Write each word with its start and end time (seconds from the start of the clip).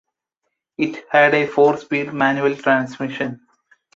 It 0.79 1.05
had 1.11 1.35
a 1.35 1.45
four-speed 1.45 2.11
manual 2.11 2.55
transmission. 2.55 3.39